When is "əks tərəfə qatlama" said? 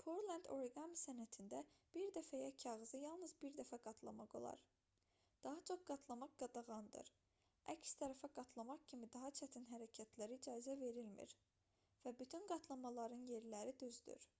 7.76-8.78